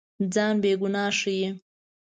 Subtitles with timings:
[0.33, 1.47] ځان بېګناه ښيي.